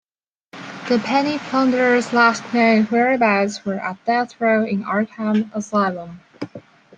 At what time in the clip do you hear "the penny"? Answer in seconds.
0.87-1.37